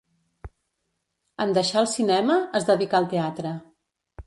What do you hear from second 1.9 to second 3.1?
cinema, es dedicà al